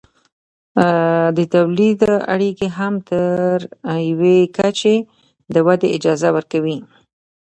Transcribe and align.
د 1.37 1.39
تولید 1.53 1.99
اړیکې 2.33 2.67
هم 2.77 2.93
تر 3.09 3.53
یوې 4.09 4.39
کچې 4.57 4.95
د 5.53 5.55
ودې 5.67 5.89
اجازه 5.97 6.29
ورکوي. 6.37 6.77